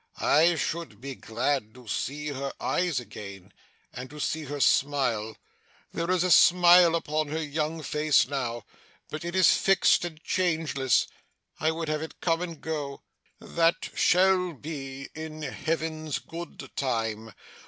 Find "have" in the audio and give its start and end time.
11.87-12.01